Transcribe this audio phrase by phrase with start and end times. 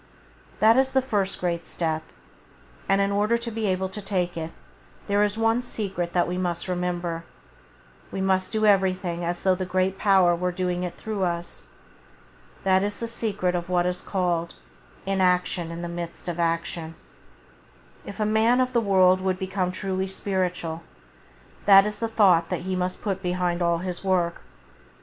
[0.61, 2.01] That is the first great step,
[2.89, 4.49] and in order to be able to take it
[5.05, 7.23] there is one secret that we must remember:
[8.11, 11.67] we must do everything as though the Great Power were doing it through us.
[12.63, 14.55] That is the secret of what is called
[15.05, 16.95] "inaction in the midst of action".
[18.03, 20.81] If a man of the world would become truly spiritual,
[21.67, 24.41] that is the thought that he must put behind all his work.